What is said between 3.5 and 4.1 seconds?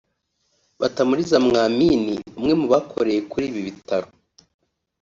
bitaro